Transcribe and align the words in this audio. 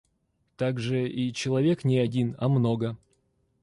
Так-же 0.57 1.07
и 1.07 1.31
человек 1.31 1.83
не 1.83 1.99
один, 1.99 2.35
а 2.39 2.49
много. 2.49 2.97